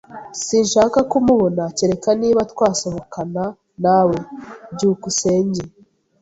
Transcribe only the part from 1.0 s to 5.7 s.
kumubona, kereka niba twasohokana nawe. byukusenge